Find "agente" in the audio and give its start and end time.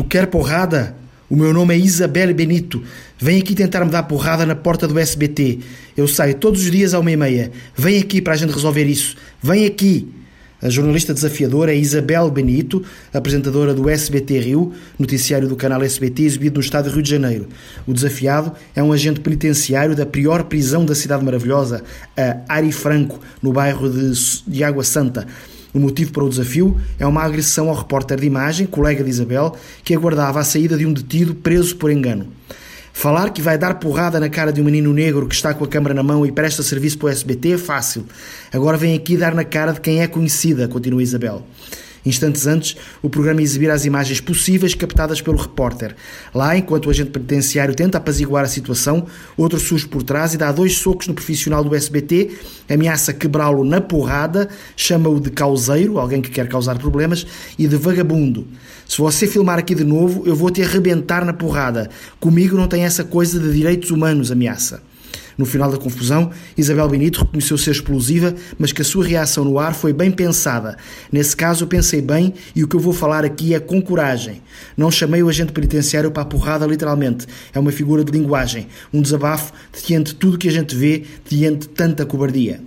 18.94-19.20, 46.90-47.10, 75.30-75.50